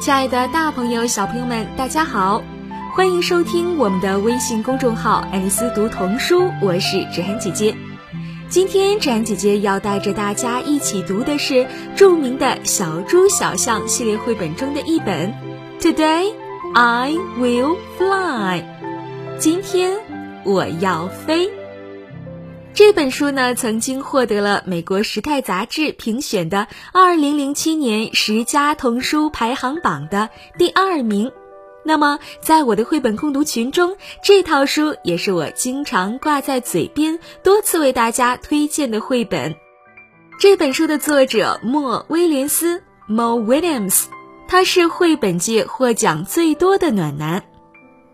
[0.00, 2.40] 亲爱的，大朋友、小朋友们，大家好，
[2.94, 7.74] 欢迎收听我们的微信公众号“爱丽丝读童书”，我是芷涵姐姐。
[8.48, 11.66] 今天芷涵姐姐要带着大家一起读的是
[11.96, 15.34] 著名的小猪小象系列绘本中的一本
[15.82, 16.32] 《Today
[16.74, 18.60] I Will Fly》。
[19.38, 19.98] 今天
[20.44, 21.57] 我要飞。
[22.78, 31.32] 这本书呢，曾经获得了美国《时代》杂志评选的2007年十佳童书排行榜的第二名。
[31.84, 39.56] 那么，在我的绘本共读群中，这套书也是我经常挂在嘴边、多次为大家推荐的绘本。
[40.38, 44.04] 这本书的作者莫威廉斯 （Mo Williams），
[44.46, 47.42] 他是绘本界获奖最多的暖男。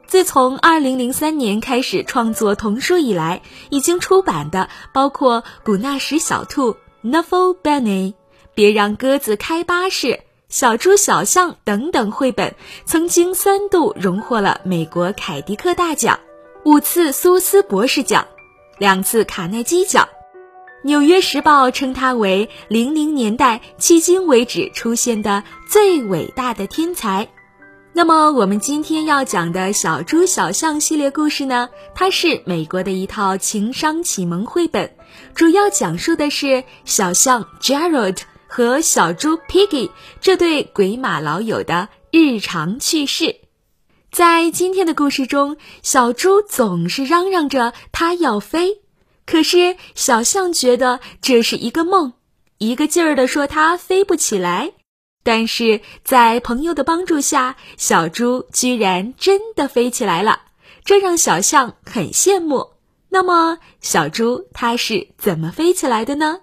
[0.07, 6.73] 自从2003年开始创作童书以来，已经出版的包括《古纳什小兔》
[7.03, 8.13] （Nuffle Bunny）、
[8.55, 10.07] 《别让鸽子开巴士》、
[10.49, 16.21] 《小猪小象》等等绘本，曾经三度荣获了美国凯迪克大奖、
[16.65, 18.27] 五次苏斯博士奖、
[18.79, 20.07] 两次卡耐基奖。
[20.87, 27.27] 《纽约时报》称他为零零年代迄今为止出现的最伟大的天才。
[27.97, 31.69] 那么，我们今天要讲的小猪小象系列故事呢？
[31.95, 34.97] 它是美国的一套情商启蒙绘本，
[35.33, 43.37] 主要讲述的是小象 Gerald 和小猪 Piggy 这对鬼马老友的日常趣事。
[44.11, 48.81] 在今天的故事中，小猪总是嚷嚷着它要飞，
[49.25, 52.15] 可是小象觉得这是一个梦，
[52.59, 54.73] 一个劲儿地说它飞不起来。
[55.25, 60.43] 但是在朋友的帮助下，小猪居然真的飞起来了，
[60.85, 62.73] 这让小象很羡慕。
[63.09, 66.41] 那么，小猪它是怎么飞起来的呢？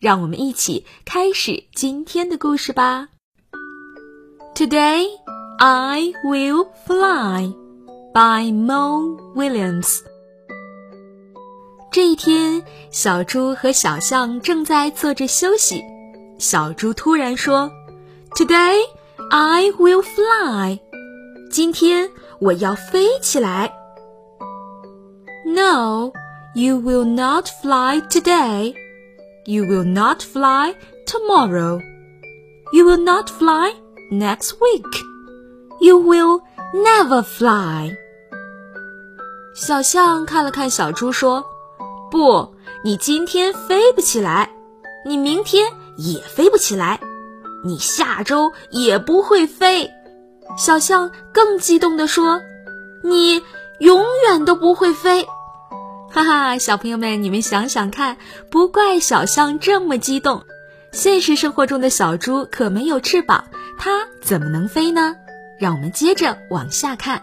[0.00, 3.08] 让我们一起开始今天的故事吧。
[4.54, 5.06] Today
[5.58, 7.54] I will fly
[8.12, 10.00] by Mo Williams。
[11.92, 15.80] 这一天，小猪和小象正在坐着休息，
[16.40, 17.70] 小猪突然说。
[18.35, 18.83] Today
[19.31, 20.79] I will fly.
[21.51, 22.09] 今天
[22.39, 23.73] 我要飞起来。
[25.45, 26.11] No,
[26.53, 28.75] you will not fly today.
[29.45, 30.75] You will not fly
[31.07, 31.81] tomorrow.
[32.71, 33.73] You will not fly
[34.11, 35.03] next week.
[35.79, 36.41] You will
[36.73, 37.95] never fly.
[39.55, 42.53] 小象看了看小猪，说：“不，
[42.83, 44.51] 你今天飞不起来，
[45.05, 45.65] 你明天
[45.97, 46.99] 也飞不起来。”
[47.64, 49.90] 你下周也不会飞，
[50.58, 52.42] 小象更激动地说
[53.02, 53.42] ：“你
[53.78, 55.26] 永远都不会飞！”
[56.12, 58.18] 哈哈，小朋友们，你们想想看，
[58.50, 60.44] 不怪小象这么激动。
[60.92, 63.46] 现实生活中的小猪可没有翅膀，
[63.78, 65.16] 它怎么能飞呢？
[65.58, 67.22] 让我们接着往下看。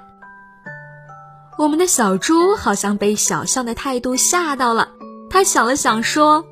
[1.57, 4.89] 我们的小猪好像被小象的态度吓到了，
[5.29, 6.43] 他想了想说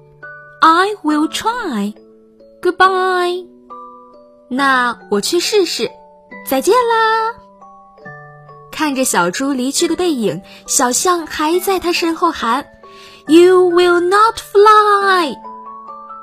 [0.61, 1.93] ：“I will try.
[2.61, 3.58] Goodbye.”
[4.49, 5.89] 那我去试试，
[6.47, 7.35] 再见啦！
[8.71, 12.65] 看着小猪离去的背影，小象还在他身后喊
[13.27, 15.35] ：“You will not fly.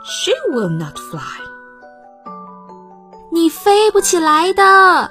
[0.05, 1.21] She will not fly.
[3.31, 5.11] 你飞不起来的，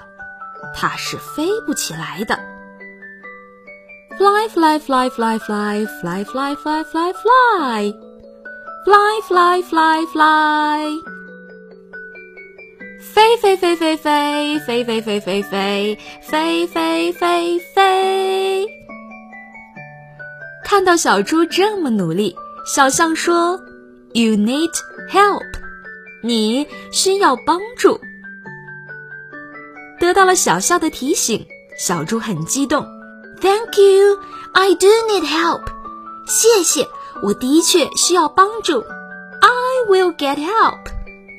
[0.76, 2.38] 它是飞不起来的。
[4.18, 7.94] Fly, fly, fly, fly, fly, fly, fly, fly, fly, fly,
[8.86, 11.15] fly, fly, fly, fly.”
[13.14, 18.68] 飞飞飞飞飞飞飞飞飞飞飞飞飞！
[20.64, 23.60] 看到小猪这么努力，小象说
[24.14, 24.72] ：“You need
[25.12, 25.44] help，
[26.24, 28.00] 你需要帮助。”
[30.02, 31.46] 得到了小象的提醒，
[31.78, 32.84] 小猪很激动。
[33.40, 34.18] “Thank you,
[34.54, 35.62] I do need help。”
[36.28, 36.88] 谢谢，
[37.22, 38.80] 我的确需要帮助。
[39.42, 40.80] “I will get help。”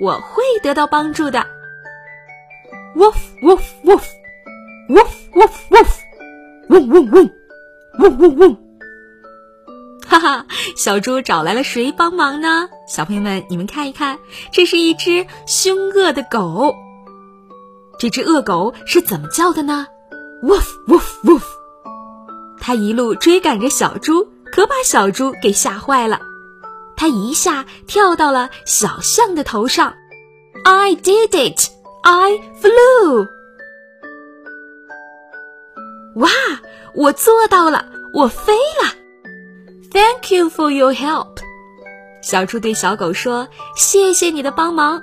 [0.00, 1.44] 我会得到帮助的。
[2.96, 4.06] Woof woof woof
[4.88, 5.88] woof woof woof，
[6.70, 7.30] 嗡嗡嗡，
[7.98, 8.56] 嗡嗡嗡。
[10.06, 10.46] 哈哈，
[10.78, 12.70] 小猪找来了谁帮忙呢？
[12.88, 14.18] 小朋友们，你们看一看，
[14.50, 16.74] 这是一只凶恶的狗。
[17.98, 19.86] 这只恶狗是怎么叫的呢
[20.42, 21.42] ？Woof woof woof。
[22.58, 26.22] 它一路追赶着小猪，可把小猪给吓坏了。
[26.96, 29.92] 它一下跳到了小象的头上。
[30.64, 31.75] I did it。
[32.08, 33.28] I flew！
[36.14, 36.30] 哇，
[36.94, 38.94] 我做到了，我飞了。
[39.92, 41.38] Thank you for your help！
[42.22, 45.02] 小猪对小狗说：“谢谢你的帮忙。”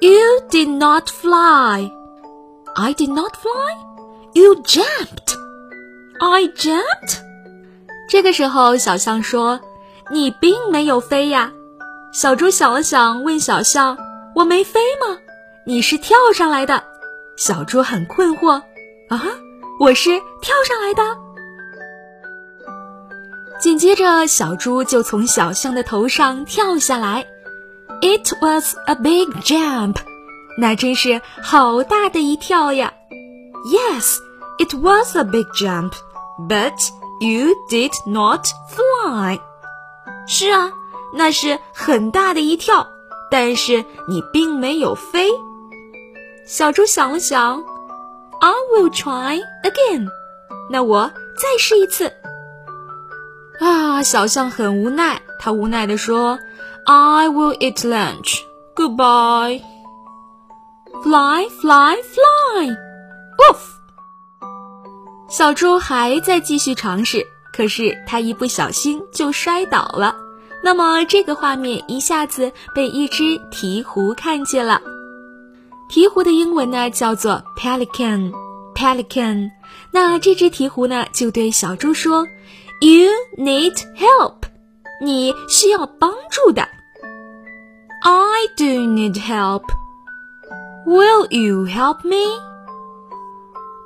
[0.00, 3.76] You did not fly，I did not fly.
[4.32, 5.36] You jumped.
[6.20, 7.18] I jumped.
[8.08, 9.60] 这个时候，小象说
[10.10, 11.52] ：“你并没有飞呀。”
[12.14, 13.98] 小猪想了想，问小象
[14.34, 15.18] ：“我没飞吗？
[15.64, 16.84] 你是跳上来的。”
[17.36, 18.62] 小猪很困惑
[19.08, 19.22] ：“啊，
[19.80, 20.10] 我是
[20.40, 21.02] 跳上来的。”
[23.60, 27.26] 紧接着，小猪就从小象的头上跳下来。
[28.02, 29.96] It was a big jump.
[30.58, 32.92] 那真是好大的一跳呀
[33.64, 34.16] ！Yes,
[34.58, 35.92] it was a big jump,
[36.48, 36.72] but
[37.20, 39.38] you did not fly.
[40.26, 40.72] 是啊，
[41.14, 42.88] 那是很大的一跳，
[43.30, 45.30] 但是你并没有飞。
[46.46, 47.62] 小猪想了想
[48.40, 50.08] ，I will try again.
[50.70, 52.12] 那我再试一次。
[53.60, 56.38] 啊，小象很无奈，他无奈地说
[56.86, 58.40] ：“I will eat lunch.
[58.74, 59.62] Goodbye.”
[61.02, 62.76] Fly, fly, fly!
[63.38, 63.58] Woof！
[65.28, 70.16] 小猪还在继续尝试，可是它一不小心就摔倒了。
[70.62, 74.80] 那么这个画面一下子被一只鹈鹕看见了。
[75.91, 79.49] 鹈鹕的英文呢叫做 pelican，pelican。
[79.91, 82.27] 那这只鹈鹕呢就对小猪说：“
[82.81, 84.43] You need help，
[85.01, 86.67] 你需要帮助的。”
[88.03, 92.39] I do need help。Will you help me?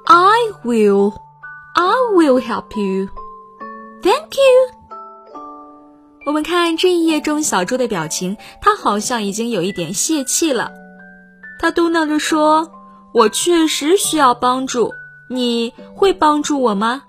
[0.06, 1.14] I will.
[1.74, 3.08] I will help you.
[4.02, 4.70] Thank you.
[6.26, 10.70] 我们看这一页中小猪的表情，他好像已经有一点泄气了。
[11.59, 12.71] 他嘟囔着说
[13.13, 14.93] ：“我确实需要帮助，
[15.29, 17.03] 你会帮助我吗？”“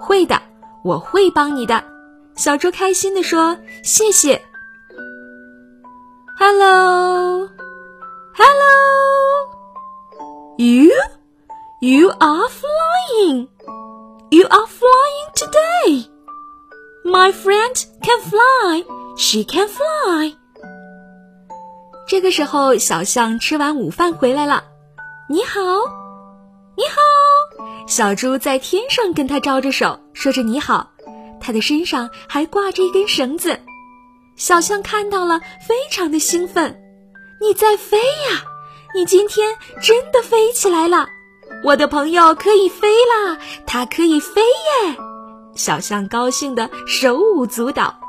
[0.00, 0.40] 会的，
[0.84, 1.84] 我会帮你的。”
[2.36, 4.42] 小猪开心地说：“谢谢。”
[6.38, 7.48] Hello.
[8.32, 8.70] Hello!
[10.56, 10.90] You?
[11.82, 13.48] You are flying!
[14.30, 16.06] You are flying today!
[17.04, 18.84] My friend can fly!
[19.16, 20.36] She can fly!
[22.06, 24.64] 这个时候，小象吃完午饭回来了。
[25.28, 25.60] 你好，
[26.76, 27.86] 你好！
[27.86, 30.90] 小猪在天上跟他招着手，说着你好。
[31.40, 33.58] 它的身上还挂着一根绳子。
[34.36, 36.76] 小象看到了，非常的兴奋。
[37.40, 38.42] 你在飞呀！
[38.94, 41.06] 你今天真的飞起来了！
[41.62, 44.96] 我的朋友可以飞啦，它可以飞耶！
[45.54, 47.99] 小象高兴的手舞足蹈。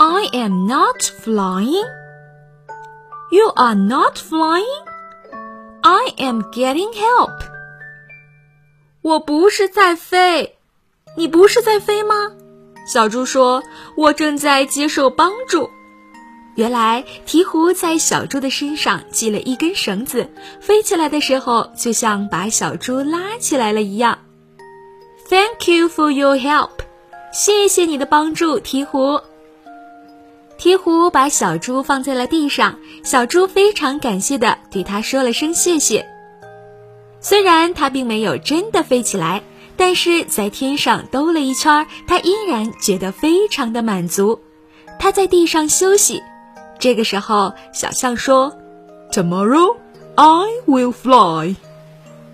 [0.00, 1.84] I am not flying.
[3.32, 4.62] You are not flying.
[5.82, 7.32] I am getting help.
[9.02, 10.56] 我不是在飞，
[11.16, 12.14] 你不是在飞吗？
[12.86, 13.60] 小猪说
[13.98, 15.68] ：“我正在接受帮助。”
[16.54, 20.30] 原来鹈鹕在小猪的身上系了一根绳子，
[20.60, 24.16] 飞起来的时候就像把小猪拉起来了一样。
[25.28, 26.70] Thank you for your help，
[27.32, 29.20] 谢谢你的帮助，鹈鹕。
[30.58, 36.04] 鹈鹕把小猪放在了地上，小猪非常感谢的对它说了声谢谢。
[37.20, 39.42] 虽然它并没有真的飞起来，
[39.76, 44.40] 但是在天上兜了一圈，它依然觉得非常的满足。
[44.98, 46.20] 它在地上休息。
[46.80, 48.52] 这个时候，小象说
[49.12, 49.76] ：“Tomorrow
[50.16, 51.54] I will fly。”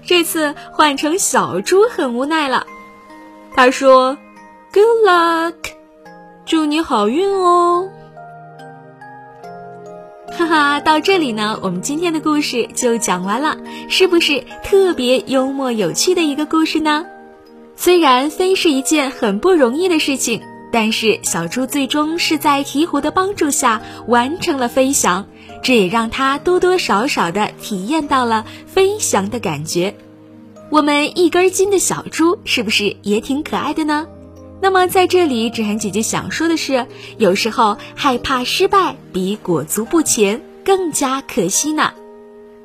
[0.07, 2.67] 这次换成小猪很无奈了。
[3.55, 4.17] 他说
[4.73, 5.55] ：“Good luck，
[6.45, 7.91] 祝你好运哦。”
[10.37, 13.57] 哈哈，到这里呢，我们今天的故事就讲完了，
[13.89, 17.07] 是不是特别幽默有趣的一个故事呢？
[17.77, 20.43] 虽然飞是一件很不容易的事情。
[20.73, 25.25] 但是小猪最终是在鹈鹕的帮助下完成了飞翔，
[25.63, 29.95] 这也让它多多少少的体验到了飞翔的感觉。
[30.71, 34.09] 我们一根筋的小猪是不是也挺可爱的呢？
[34.65, 36.87] 那么在这里，芷涵姐姐想说的是，
[37.19, 41.93] 有时候害怕失败比裹足不前更加可惜呢。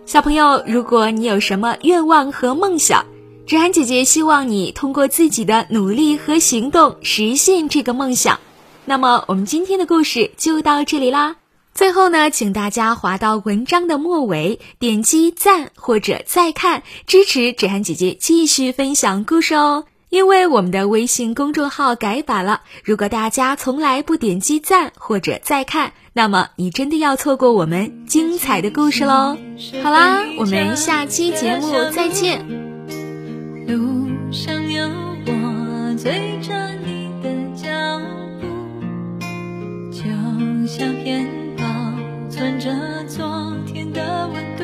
[0.05, 3.05] 小朋友，如果你有什么愿望和梦想，
[3.45, 8.39] 芷涵姐姐希望你通过自己的努力和行动实现这个梦想。
[8.85, 11.35] 那么，我们今天的故事就到这里啦。
[11.73, 19.83] 最后呢，请大家滑到文章的末尾，点击赞或者再看，支持芷涵姐姐继续分享故事哦。
[20.09, 29.37] 因为我们的微信公众号改版了，如果大家从来不点击赞或者再看，那么你真的要错过我们精彩的故事喽。
[29.83, 32.43] 好啦，我们下期节目再见。
[33.67, 34.83] 路上有
[35.27, 37.69] 我追着你的脚
[38.41, 38.47] 步，
[39.91, 40.01] 就
[40.65, 41.63] 像片保
[42.31, 42.71] 存着
[43.07, 44.58] 昨天的温度。